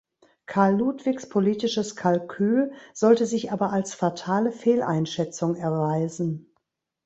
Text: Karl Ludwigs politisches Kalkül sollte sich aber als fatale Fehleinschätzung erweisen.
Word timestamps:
Karl 0.47 0.77
Ludwigs 0.79 1.29
politisches 1.29 1.95
Kalkül 1.95 2.71
sollte 2.91 3.27
sich 3.27 3.51
aber 3.51 3.71
als 3.71 3.93
fatale 3.93 4.51
Fehleinschätzung 4.51 5.55
erweisen. 5.55 6.51